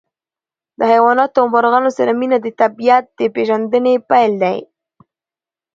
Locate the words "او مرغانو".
1.41-1.91